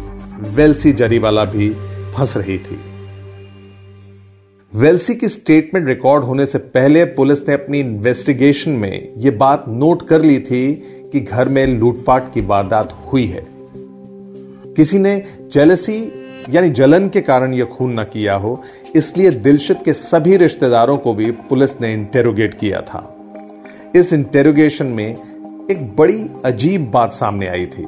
वेल्सी 0.56 0.94
जरीवाला 0.94 1.46
भी 1.46 1.70
फंस 2.18 2.38
रही 2.38 2.58
थी। 2.58 2.80
वेल्सी 4.76 5.16
की 5.16 5.30
स्टेटमेंट 5.30 5.88
रिकॉर्ड 5.88 6.24
होने 6.24 6.46
से 6.46 6.58
पहले 6.58 7.06
पुलिस 7.06 7.48
ने 7.48 7.54
अपनी 7.54 7.80
इन्वेस्टिगेशन 7.80 8.72
में 8.72 9.14
यह 9.18 9.32
बात 9.32 9.66
नोट 9.68 10.08
कर 10.08 10.22
ली 10.22 10.40
थी 10.40 10.74
कि 11.12 11.20
घर 11.20 11.50
में 11.50 11.68
लूटपाट 11.68 12.34
की 12.34 12.42
वारदात 12.42 13.10
हुई 13.14 13.26
है। 13.26 13.48
किसी 14.74 14.98
ने 14.98 15.24
जेलसी, 15.54 16.24
यानी 16.50 16.70
जलन 16.70 17.10
के 17.10 17.22
कारण 17.22 17.54
यह 17.54 17.66
खून 17.66 18.00
न 18.00 18.04
किया 18.04 18.36
हो 18.36 18.64
इसलिए 18.96 19.30
दिलशित 19.30 19.78
के 19.86 19.94
सभी 19.94 20.38
रिश्तेदारों 20.38 20.98
को 20.98 21.14
भी 21.14 21.32
पुलिस 21.32 21.82
ने 21.82 21.94
इंटेरोगेट 21.94 22.54
किया 22.54 22.82
था। 22.82 23.16
इस 23.96 24.14
इंटेरोगेशन 24.14 24.86
में 24.86 25.18
एक 25.72 25.96
बड़ी 25.98 26.30
अजीब 26.46 26.92
बात 26.92 27.14
सामने 27.14 27.48
आई 27.48 27.66
थी। 27.66 27.86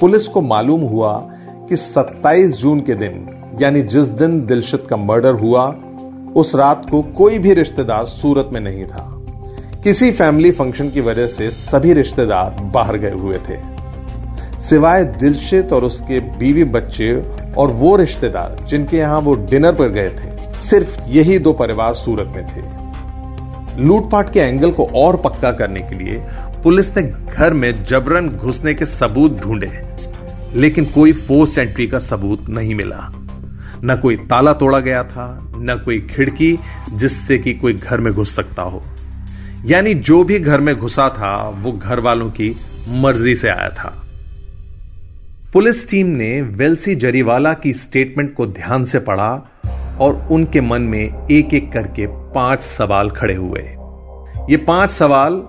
पुलिस 0.00 0.28
को 0.28 0.40
मालूम 0.40 0.80
हुआ 0.80 1.30
कि 1.68 1.76
27 1.76 2.56
जून 2.56 2.80
के 2.80 2.94
दिन, 2.94 3.28
यानी 3.60 3.82
जिस 3.82 4.02
दिन 4.02 4.46
दिलशित 4.46 4.86
का 4.90 4.96
मर्डर 4.96 5.32
हुआ, 5.32 5.76
उस 6.36 6.54
रात 6.54 6.90
को 6.90 7.02
कोई 7.02 7.38
भी 7.38 7.54
रिश्तेदार 7.54 8.04
सूरत 8.04 8.50
में 8.52 8.60
नहीं 8.60 8.84
था। 8.84 9.16
किसी 9.84 10.10
फैमिली 10.10 10.50
फ़ंक्शन 10.50 10.90
की 10.90 11.00
वजह 11.00 11.26
से 11.26 11.50
सभी 11.50 11.92
रिश्तेदार 11.92 12.56
बाहर 12.62 12.96
गए 12.96 13.10
हुए 13.10 13.38
थे। 13.38 13.80
सिवाय 14.60 15.04
दिलशित 15.04 15.72
और 15.72 15.84
उसके 15.84 16.20
बीवी 16.20 16.64
बच्चे 16.64 17.39
और 17.58 17.70
वो 17.70 17.96
रिश्तेदार 17.96 18.56
जिनके 18.66 18.96
यहाँ 18.96 19.20
वो 19.20 19.34
डिनर 19.50 19.74
पर 19.74 19.88
गए 19.88 20.08
थे, 20.08 20.56
सिर्फ़ 20.58 21.00
यही 21.08 21.38
दो 21.38 21.52
परिवार 21.52 21.94
सूरत 21.94 22.32
में 22.36 22.46
थे। 22.46 23.82
लूटपाट 23.82 24.32
के 24.32 24.40
एंगल 24.40 24.70
को 24.70 24.86
और 24.94 25.16
पक्का 25.16 25.52
करने 25.52 25.80
के 25.80 25.94
लिए 25.94 26.22
पुलिस 26.62 26.96
ने 26.96 27.02
घर 27.02 27.54
में 27.54 27.84
जबरन 27.84 28.28
घुसने 28.28 28.74
के 28.74 28.86
सबूत 28.86 29.40
ढूंढे 29.40 29.70
लेकिन 30.54 30.84
कोई 30.84 31.12
फोर्स 31.12 31.58
एंट्री 31.58 31.86
का 31.86 31.98
सबूत 31.98 32.48
नहीं 32.48 32.74
मिला। 32.74 33.10
न 33.84 33.98
कोई 34.02 34.16
ताला 34.16 34.52
तोड़ा 34.52 34.78
गया 34.80 35.02
था, 35.04 35.52
न 35.56 35.80
कोई 35.84 36.00
खिड़की 36.00 36.58
जिससे 36.92 37.38
कि 37.38 37.54
कोई 37.54 37.74
घर 37.74 38.00
में 38.00 38.12
घुस 38.12 38.34
सकता 38.36 38.62
हो। 38.62 38.82
यानी 39.66 39.94
जो 39.94 40.24
भी 40.24 40.38
घर 40.38 40.60
में 40.60 40.74
घुसा 40.76 41.08
था, 41.08 41.48
वो 41.48 41.72
घर 41.72 42.00
वालों 42.00 42.28
की 42.30 42.56
मर्ज़ी 42.88 43.34
से 43.36 43.48
आया 43.48 43.68
था। 43.68 44.09
पुलिस 45.52 45.90
टीम 45.90 46.06
ने 46.06 46.42
वेल्सी 46.42 46.94
जरीवाला 46.94 47.52
की 47.52 47.72
स्टेटमेंट 47.72 48.34
को 48.34 48.46
ध्यान 48.46 48.84
से 48.84 48.98
पढ़ा 48.98 49.30
और 50.00 50.28
उनके 50.30 50.60
मन 50.60 50.82
में 50.82 51.26
एक 51.30 51.54
एक 51.54 51.72
करके 51.72 52.06
पाँच 52.06 52.60
सवाल 52.60 53.10
खड़े 53.10 53.34
हुए। 53.34 53.60
ये 54.50 54.56
पाँच 54.56 54.90
सवाल 54.90 55.42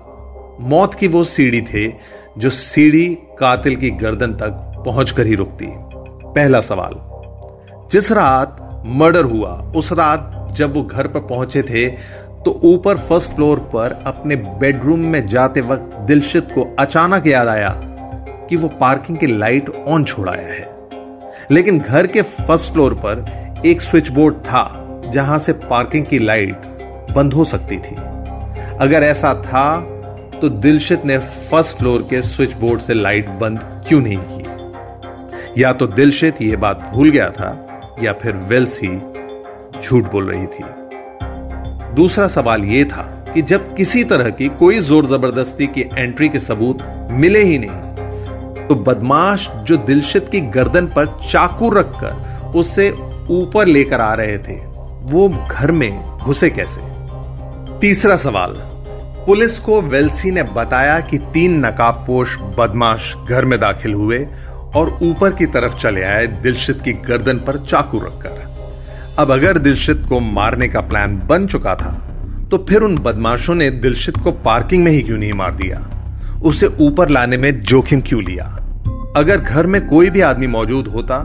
मौत 0.62 0.96
की 0.96 1.08
वो 1.08 1.24
सीढ़ी 1.24 1.62
थे 1.62 1.88
जो 2.38 2.50
सीढ़ी 2.50 3.06
कातिल 3.40 3.76
की 3.76 3.90
गर्दन 3.90 4.34
तक 4.34 4.84
पहुंचकर 4.86 5.26
ही 5.26 5.36
रुकती। 5.36 5.68
पहला 5.70 6.62
सवाल, 6.62 6.96
जिस 7.92 8.12
रात 8.12 8.84
मर्डर 8.86 9.24
हुआ, 9.24 9.52
उस 9.76 9.92
रात 9.92 10.54
जब 10.58 10.74
वो 10.74 10.84
घर 10.84 11.08
पर 11.08 11.20
पहुँचे 11.20 11.64
थे 11.64 11.88
तो 12.46 12.60
ऊपर 12.64 12.98
फ़र्स्ट 12.98 13.34
फ्लोर 13.34 13.60
पर 13.74 14.02
अपने 14.06 14.36
बेडरूम 14.36 15.00
में 15.00 15.26
जाते 15.28 15.62
वक्त 15.62 15.98
दिलशित 16.00 16.48
को 16.56 16.76
अचानक 16.80 17.28
याद 17.28 17.48
आया 17.48 17.70
कि 18.52 18.58
वो 18.58 18.68
पार्किंग 18.80 19.18
की 19.18 19.28
लाइट 19.28 19.70
ऑन 19.88 20.04
छोड़ाया 20.04 20.48
है। 20.48 20.70
लेकिन 21.52 21.78
घर 21.80 22.08
के 22.08 22.22
फ़र्स्ट 22.22 22.72
फ्लोर 22.74 22.94
पर 22.96 23.62
एक 23.66 23.82
स्विच 23.82 24.10
बोर्ड 24.10 24.36
था, 24.38 24.64
जहाँ 25.14 25.38
से 25.40 25.54
पार्किंग 25.54 26.06
की 26.06 26.20
लाइट 26.20 26.66
बंद 27.16 27.34
हो 27.34 27.44
सकती 27.46 27.78
थी। 27.78 27.96
अगर 28.78 29.04
ऐसा 29.04 29.34
था 29.42 29.64
तो 30.42 30.50
दिलशित 30.50 31.06
ने 31.06 31.18
फ़र्स्ट 31.18 31.78
फ्लोर 31.78 32.02
के 32.10 32.22
स्विच 32.22 32.54
बोर्ड 32.54 32.82
से 32.82 32.94
लाइट 32.94 33.30
बंद 33.42 33.60
क्यों 33.88 34.00
नहीं 34.02 34.18
की? 34.22 35.62
या 35.62 35.72
तो 35.74 35.88
दिलशित 35.88 36.42
ये 36.42 36.56
बात 36.56 36.82
भूल 36.94 37.10
गया 37.10 37.30
था, 37.30 37.52
या 38.02 38.14
फिर 38.14 38.36
वेल्स 38.50 38.80
ही 38.84 38.90
झूठ 39.82 40.12
बोल 40.12 40.32
रही 40.32 40.46
थी। 40.46 40.64
दूसरा 41.96 42.28
सवाल 42.28 42.64
यह 42.64 42.84
था 42.84 43.04
कि 43.34 43.42
जब 43.44 43.74
किसी 43.76 44.04
तरह 44.04 44.30
की 44.32 44.48
कोई 44.60 44.80
ज़ोर 44.80 45.06
ज़बरदस्ती 45.06 45.68
की 45.68 45.82
एंट्री 45.94 46.30
के 46.30 46.40
सबूत 46.40 46.84
मिले 47.12 47.44
ही 47.44 47.58
नहीं 47.58 47.91
तो 48.72 48.76
बदमाश 48.76 49.48
जो 49.64 49.76
दिलशित 49.78 50.28
की 50.30 50.40
गर्दन 50.40 50.86
पर 50.88 51.08
चाकू 51.32 51.70
रखकर 51.70 52.52
उसे 52.56 52.90
ऊपर 53.30 53.66
लेकर 53.66 54.02
आ 54.02 54.14
रहे 54.14 54.38
थे, 54.38 54.54
वो 55.06 55.28
घर 55.52 55.72
में 55.72 56.20
घुसे 56.20 56.50
कैसे? 56.50 56.82
तीसरा 57.80 58.16
सवाल, 58.18 58.54
पुलिस 59.26 59.60
को 59.60 59.82
वेल्सी 59.82 60.32
ने 60.32 60.44
बताया 60.44 61.00
कि 61.00 61.18
तीन 61.34 61.66
नकाबपोश 61.66 62.38
बदमाश 62.60 63.14
घर 63.30 63.46
में 63.46 63.60
दाखिल 63.60 63.94
हुए 63.94 64.26
और 64.76 64.98
ऊपर 65.04 65.32
की 65.32 65.46
तरफ़ 65.46 65.76
चले 65.76 66.04
आए 66.04 66.28
दिलशित 66.28 66.82
की 66.82 66.94
गर्दन 66.94 67.38
पर 67.38 67.58
चाकू 67.58 68.00
रखकर। 68.00 68.42
अब 69.20 69.32
अगर 69.32 69.58
दिलशित 69.58 70.06
को 70.10 70.20
मारने 70.20 70.68
का 70.68 70.82
प्लान 70.82 71.22
बन 71.30 71.48
चुका 71.48 71.76
था 71.76 71.92
तो 72.52 72.66
फिर 72.70 72.82
उन 72.82 72.98
बदमाशों 73.00 73.56
ने 73.56 73.70
दिलशित 73.70 74.18
को 74.18 74.32
पार्किंग 74.32 74.84
में 74.84 74.92
ही 74.92 75.02
क्यों 75.02 75.18
नहीं 75.18 75.34
मार 75.34 75.56
दिया? 75.56 75.90
उसे 76.44 76.68
ऊपर 76.82 77.10
लाने 77.10 77.38
में 77.38 77.60
जोखिम 77.62 78.02
क्यों 78.02 78.24
लिया? 78.24 78.58
अगर 79.16 79.38
घर 79.38 79.68
में 79.68 79.88
कोई 79.88 80.10
भी 80.10 80.22
आदमी 80.22 80.48
मौजूद 80.48 80.88
होता 80.88 81.20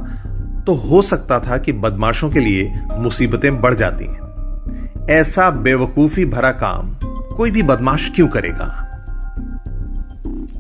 तो 0.67 0.75
हो 0.75 1.03
सकता 1.03 1.39
था 1.41 1.57
कि 1.59 1.73
बदमाशों 1.73 2.31
के 2.31 2.41
लिए 2.41 2.81
मुसीबतें 2.93 3.61
बढ़ 3.61 3.75
जाती 3.75 4.05
हैं। 4.05 5.07
ऐसा 5.11 5.51
बेवकूफ़ी 5.51 6.25
भरा 6.25 6.51
काम 6.51 6.95
कोई 7.37 7.51
भी 7.51 7.63
बदमाश 7.63 8.11
क्यों 8.15 8.29
करेगा? 8.29 8.67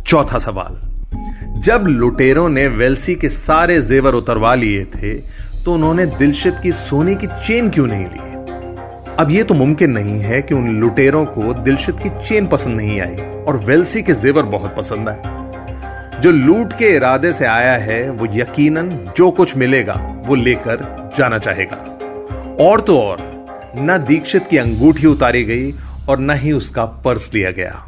चौथा 0.06 0.38
सवाल। 0.38 0.80
जब 1.60 1.84
लुटेरों 1.86 2.48
ने 2.48 2.66
वेल्सी 2.68 3.14
के 3.14 3.28
सारे 3.28 3.80
जेवर 3.82 4.14
उतरवा 4.14 4.54
लिए 4.54 4.84
थे 4.84 5.14
तो 5.64 5.74
उन्होंने 5.74 6.06
दिलशित 6.06 6.54
की 6.62 6.72
सोने 6.72 7.14
की 7.14 7.26
चेन 7.26 7.70
क्यों 7.70 7.86
नहीं 7.86 8.04
ली? 8.04 8.20
अब 9.18 9.30
यह 9.30 9.42
तो 9.42 9.54
मुमकिन 9.54 9.90
नहीं 9.90 10.18
है 10.20 10.42
कि 10.42 10.54
उन 10.54 10.68
लुटेरों 10.80 11.24
को 11.26 11.54
दिलशित 11.54 11.96
की 11.98 12.08
चेन 12.26 12.46
पसंद 12.46 12.76
नहीं 12.76 13.00
आई, 13.00 13.16
और 13.44 13.56
वेल्सी 13.56 14.02
के 14.02 14.14
जेवर 14.14 14.42
बहुत 14.42 14.76
पसंद 14.76 15.08
आए। 15.08 15.34
जो 16.22 16.30
लूट 16.30 16.72
के 16.72 16.84
इरादे 16.96 17.32
से 17.32 17.46
आया 17.46 17.76
है, 17.76 18.10
वो 18.10 18.26
यकीनन 18.34 19.12
जो 19.16 19.30
कुछ 19.30 19.56
मिलेगा, 19.56 19.94
वो 20.26 20.34
लेकर 20.34 21.10
जाना 21.18 21.38
चाहेगा। 21.38 21.76
और 22.60 22.80
तो 22.80 22.98
और, 23.00 23.18
न 23.78 24.04
दीक्षित 24.08 24.46
की 24.50 24.56
अंगूठी 24.56 25.06
उतारी 25.06 25.44
गई 25.44 25.74
और 26.08 26.18
न 26.18 26.30
ही 26.30 26.52
उसका 26.52 26.84
पर्स 26.84 27.34
लिया 27.34 27.50
गया। 27.50 27.84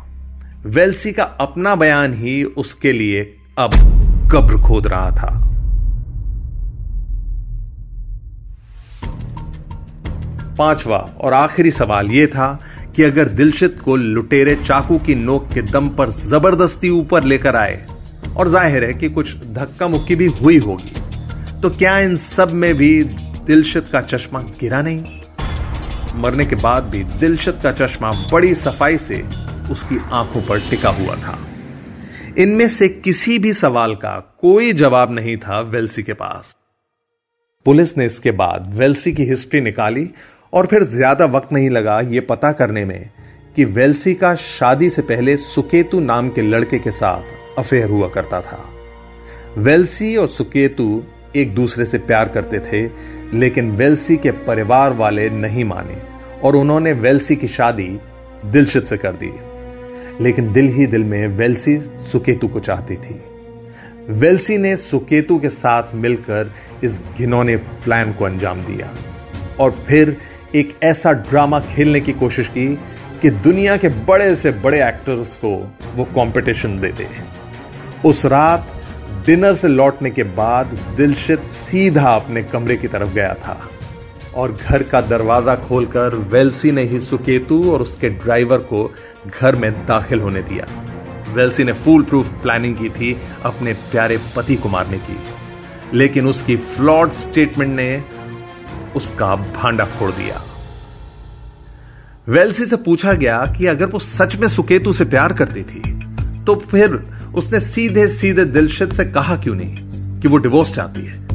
वेल्सी 0.66 1.12
का 1.12 1.22
अपना 1.22 1.74
बयान 1.74 2.14
ही 2.14 2.44
उसके 2.44 2.92
लिए 2.92 3.22
अब 3.58 3.70
कब्र 4.32 4.62
खोद 4.62 4.86
रहा 4.86 5.10
था। 5.10 5.34
पांचवा 10.58 10.98
और 11.20 11.32
आखिरी 11.32 11.70
सवाल 11.70 12.10
यह 12.10 12.26
था 12.26 12.58
कि 12.96 13.02
अगर 13.02 13.28
दिलशित 13.28 13.80
को 13.84 13.96
लुटेरे 13.96 14.54
चाकू 14.54 14.98
की 14.98 15.14
नोक 15.14 15.48
के 15.54 15.62
दम 15.62 15.88
पर 15.88 16.10
ज़बरदस्ती 16.10 16.90
ऊपर 16.90 17.24
लेकर 17.24 17.56
आए 17.56 17.86
और 18.38 18.48
ज़ाहिर 18.48 18.84
है 18.84 18.94
कि 18.94 19.08
कुछ 19.08 19.34
धक्का 19.54 19.88
मुक्की 19.88 20.14
भी 20.16 20.26
हुई 20.34 20.58
होगी। 20.58 21.60
तो 21.60 21.70
क्या 21.70 21.98
इन 21.98 22.16
सब 22.16 22.50
में 22.52 22.74
भी 22.74 23.02
दिलशत 23.04 23.88
का 23.92 24.00
चश्मा 24.02 24.40
गिरा 24.60 24.82
नहीं? 24.82 25.20
मरने 26.14 26.44
के 26.46 26.56
बाद 26.56 26.84
भी 26.84 27.02
दिलशत 27.18 27.60
का 27.62 27.72
चश्मा 27.72 28.12
बड़ी 28.32 28.54
सफ़ाई 28.54 28.98
से 28.98 29.22
उसकी 29.70 29.98
आँखों 30.12 30.42
पर 30.42 30.60
टिका 30.60 30.90
हुआ 30.90 31.16
था। 31.16 31.38
इनमें 32.38 32.68
से 32.68 32.88
किसी 32.88 33.38
भी 33.38 33.52
सवाल 33.52 33.94
का 33.94 34.18
कोई 34.40 34.72
जवाब 34.72 35.10
नहीं 35.10 35.36
था 35.36 35.60
वेल्सी 35.60 36.02
के 36.02 36.12
पास। 36.12 36.54
पुलिस 37.66 37.96
ने 37.98 38.06
इसके 38.06 38.30
बाद 38.32 38.72
वेल्सी 38.74 39.12
की 39.12 39.24
हिस्ट्री 39.24 39.60
निकाली 39.60 40.08
और 40.52 40.66
फिर 40.66 40.82
ज़्यादा 40.82 41.24
वक्त 41.26 41.52
नहीं 41.52 41.70
लगा 41.70 42.00
यह 42.00 42.26
पता 42.28 42.52
करने 42.52 42.84
में 42.84 43.10
कि 43.56 43.64
वेल्सी 43.64 44.14
का 44.14 44.34
शादी 44.36 44.90
से 44.90 45.02
पहले 45.02 45.36
सुकेतु 45.36 46.00
नाम 46.00 46.28
के 46.28 46.42
लड़के 46.42 46.78
के 46.78 46.90
साथ 46.90 47.36
अफेयर 47.58 47.88
हुआ 47.90 48.08
करता 48.08 48.40
था। 48.40 48.70
वेल्सी 49.58 50.16
और 50.16 50.28
सुकेतु 50.28 51.02
एक 51.36 51.54
दूसरे 51.54 51.84
से 51.84 51.98
प्यार 51.98 52.28
करते 52.28 52.58
थे, 52.58 52.90
लेकिन 53.34 53.70
वेल्सी 53.70 54.16
के 54.16 54.30
परिवार 54.30 54.92
वाले 54.92 55.30
नहीं 55.30 55.64
माने, 55.64 56.02
और 56.44 56.56
उन्होंने 56.56 56.92
वेल्सी 56.92 57.36
की 57.36 57.48
शादी 57.48 58.00
दिलशित 58.46 58.86
से 58.86 58.96
कर 58.96 59.12
दी। 59.12 59.32
लेकिन 60.20 60.52
दिल 60.52 60.66
ही 60.66 60.86
दिल 60.86 61.04
में 61.04 61.28
वेल्सी 61.28 61.78
सुकेतु 61.80 62.48
को 62.48 62.60
चाहती 62.60 62.96
थी। 62.96 63.22
वेल्सी 64.08 64.58
ने 64.58 64.76
सुकेतु 64.76 65.38
के 65.38 65.48
साथ 65.48 65.94
मिलकर 65.94 66.52
इस 66.84 67.00
घिनौने 67.18 67.56
प्लान 67.56 68.12
को 68.12 68.24
अंजाम 68.24 68.64
दिया, 68.64 68.90
और 69.60 69.84
फिर 69.88 70.16
एक 70.54 70.74
ऐसा 70.82 71.12
ड्रामा 71.12 71.60
खेलने 71.60 72.00
की 72.00 72.12
कोशिश 72.12 72.48
की 72.48 72.78
कि 73.22 73.30
दुनिया 73.30 73.76
के 73.76 73.88
बड़े 73.88 74.36
से 74.36 74.50
बड़े 74.50 74.88
एक्टर्स 74.88 75.36
को 75.36 75.76
वो 75.96 76.04
कंपटीशन 76.04 76.78
दे 76.80 76.88
दे। 76.88 77.06
उस 78.04 78.24
रात 78.26 78.74
डिनर 79.26 79.54
से 79.54 79.68
लौटने 79.68 80.10
के 80.10 80.22
बाद 80.22 80.74
दिलशित 80.96 81.44
सीधा 81.44 82.10
अपने 82.10 82.42
कमरे 82.42 82.76
की 82.76 82.88
तरफ़ 82.88 83.10
गया 83.10 83.34
था 83.34 83.68
और 84.34 84.52
घर 84.52 84.82
का 84.82 85.00
दरवाज़ा 85.00 85.54
खोलकर 85.56 86.14
वेल्सी 86.32 86.72
ने 86.72 86.82
ही 86.82 87.00
सुकेतु 87.00 87.62
और 87.72 87.82
उसके 87.82 88.08
ड्राइवर 88.08 88.58
को 88.58 88.94
घर 89.40 89.56
में 89.56 89.72
दाखिल 89.86 90.20
होने 90.20 90.42
दिया। 90.42 90.66
वेल्सी 91.32 91.64
ने 91.64 91.72
फुल 91.72 92.02
प्रूफ 92.02 92.32
प्लानिंग 92.32 92.76
की 92.76 92.88
थी 92.90 93.16
अपने 93.44 93.72
प्यारे 93.72 94.18
पति 94.36 94.56
को 94.56 94.68
मारने 94.68 94.98
की। 94.98 95.18
लेकिन 95.94 96.26
उसकी 96.26 96.56
फ्लॉड 96.56 97.12
स्टेटमेंट 97.12 97.76
ने 97.76 98.04
उसका 98.96 99.34
भांडा 99.36 99.84
फोड़ 99.84 100.10
दिया। 100.10 100.42
वेल्सी 102.28 102.66
से 102.66 102.76
पूछा 102.76 103.12
गया 103.12 103.44
कि 103.58 103.66
अगर 103.66 103.86
वो 103.86 103.98
सच 103.98 104.36
में 104.36 104.48
सुकेतु 104.48 104.92
से 104.92 105.04
प्यार 105.04 105.32
करती 105.32 105.62
थी 105.62 105.80
तो 106.44 106.54
फिर 106.70 107.02
उसने 107.38 107.60
सीधे 107.60 108.06
सीधे 108.08 108.44
दिलशित 108.44 108.92
से 108.92 109.04
कहा 109.04 109.36
क्यों 109.36 109.54
नहीं 109.54 110.20
कि 110.20 110.28
वो 110.28 110.36
डिवोर्स 110.36 110.72
चाहती 110.74 111.00
है? 111.00 111.26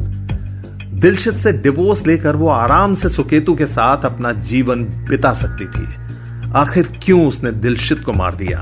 दिलशित 1.00 1.34
से 1.34 1.52
डिवोर्स 1.52 2.06
लेकर 2.06 2.36
वो 2.36 2.48
आराम 2.48 2.94
से 2.94 3.08
सुकेतु 3.08 3.54
के 3.54 3.66
साथ 3.66 4.04
अपना 4.04 4.32
जीवन 4.32 4.84
बिता 5.08 5.32
सकती 5.34 5.64
थी। 5.66 6.52
आखिर 6.52 6.98
क्यों 7.04 7.26
उसने 7.28 7.52
दिलशित 7.52 8.04
को 8.04 8.12
मार 8.12 8.34
दिया? 8.34 8.60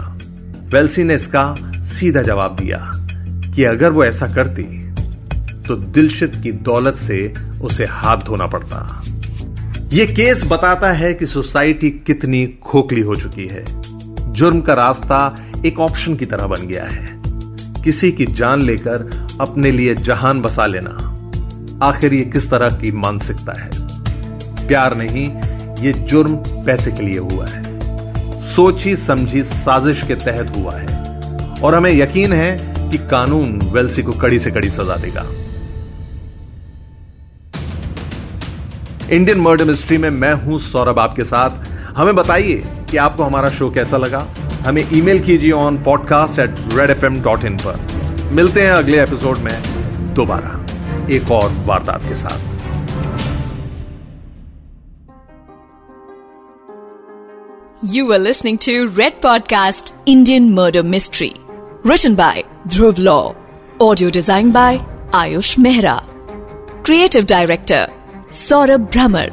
वेल्सी 0.64 1.02
ने 1.02 1.14
इसका 1.14 1.56
सीधा 1.82 2.22
जवाब 2.22 2.56
दिया 2.60 2.92
कि 3.54 3.64
अगर 3.64 3.90
वो 3.90 4.04
ऐसा 4.04 4.26
करती 4.26 4.62
तो 5.62 5.76
दिलशित 5.76 6.36
की 6.42 6.52
दौलत 6.52 6.96
से 6.96 7.34
उसे 7.62 7.86
हाथ 7.86 8.16
धोना 8.16 8.46
पड़ता। 8.46 9.02
यह 9.92 10.14
केस 10.14 10.44
बताता 10.50 10.92
है 10.92 11.14
कि 11.14 11.26
सोसाइटी 11.26 11.90
कितनी 11.90 12.46
खोखली 12.46 13.00
हो 13.00 13.16
चुकी 13.16 13.46
है। 13.46 13.64
जुर्म 14.32 14.60
का 14.60 14.74
रास्ता 14.74 15.34
एक 15.66 15.80
ऑप्शन 15.80 16.16
की 16.16 16.26
तरह 16.26 16.46
बन 16.46 16.66
गया 16.66 16.84
है। 16.84 17.21
किसी 17.84 18.12
की 18.12 18.26
जान 18.26 18.62
लेकर 18.62 19.28
अपने 19.40 19.70
लिए 19.70 19.94
जहान 19.94 20.42
बसा 20.42 20.66
लेना। 20.66 21.08
आखिर 21.82 22.14
ये 22.14 22.24
किस 22.24 22.50
तरह 22.50 22.68
की 22.68 22.92
मानसिकता 22.92 23.60
है? 23.60 23.70
प्यार 24.66 24.96
नहीं, 24.96 25.32
ये 25.84 25.92
जुर्म 25.92 26.36
पैसे 26.36 26.90
के 26.90 27.02
लिए 27.02 27.18
हुआ 27.18 27.46
है। 27.46 27.80
सोची 28.54 28.96
समझी 28.96 29.44
साजिश 29.44 30.02
के 30.02 30.14
तहत 30.14 30.56
हुआ 30.56 30.72
है। 30.74 31.02
और 31.62 31.74
हमें 31.74 31.92
यकीन 31.92 32.32
है 32.32 32.74
कि 32.90 32.98
कानून 32.98 33.60
वेल्सी 33.62 34.02
को 34.02 34.12
कड़ी 34.12 34.38
से 34.38 34.50
कड़ी 34.50 34.68
सजा 34.68 34.96
देगा। 34.96 35.26
इंडियन 39.10 39.38
मर्डर 39.38 39.64
मिस्ट्री 39.64 39.98
में 39.98 40.10
मैं 40.10 40.32
हूँ 40.32 40.58
सौरभ 40.58 40.98
आपके 40.98 41.24
साथ। 41.24 41.50
हमें 41.96 42.14
बताइए 42.16 42.64
कि 42.90 42.96
आपको 42.96 43.22
हमारा 43.22 43.50
शो 43.50 43.70
कैसा 43.70 43.96
लगा? 43.96 44.28
हमें 44.66 44.82
ईमेल 44.92 45.18
कीजिए 45.24 45.52
on 45.52 45.76
podcast 45.82 46.38
at 46.38 46.54
red 46.74 46.90
F 46.90 47.04
M 47.06 47.20
dot 47.22 47.44
in 47.44 47.56
पर। 47.56 48.30
मिलते 48.32 48.62
हैं 48.62 48.72
अगले 48.72 49.02
एपिसोड 49.02 49.38
में 49.38 50.14
दोबारा, 50.14 50.52
एक 51.10 51.30
और 51.30 51.52
वारदात 51.66 52.02
के 52.08 52.14
साथ। 52.14 52.50
You 57.94 58.12
are 58.12 58.18
listening 58.18 58.58
to 58.58 58.72
red 58.98 59.20
podcast 59.22 59.94
Indian 60.08 60.52
murder 60.54 60.82
mystery 60.82 61.32
written 61.86 62.14
by 62.14 62.44
Dhruv 62.68 62.94
law 62.98 63.20
audio 63.82 64.10
design 64.10 64.52
by 64.52 64.80
Ayush 65.14 65.58
Mehra 65.58 65.94
creative 66.86 67.24
director 67.24 67.90
Saurabh 68.32 68.88
Bhramar 68.92 69.32